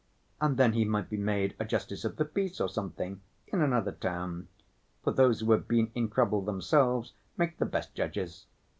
And 0.41 0.57
then 0.57 0.73
he 0.73 0.83
might 0.83 1.11
be 1.11 1.17
made 1.17 1.55
a 1.59 1.63
justice 1.63 2.03
of 2.03 2.15
the 2.15 2.25
peace 2.25 2.59
or 2.59 2.67
something 2.67 3.21
in 3.45 3.61
another 3.61 3.91
town, 3.91 4.47
for 5.03 5.11
those 5.11 5.41
who 5.41 5.51
have 5.51 5.67
been 5.67 5.91
in 5.93 6.09
trouble 6.09 6.41
themselves 6.41 7.13
make 7.37 7.59
the 7.59 7.65
best 7.67 7.93
judges. 7.93 8.47